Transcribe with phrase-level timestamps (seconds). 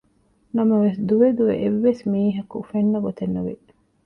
[0.55, 3.55] ނަމަވެސް ދުވެ ދުވެ އެއްވެސް މީހަކު ފެންނަގޮތެއް ނުވި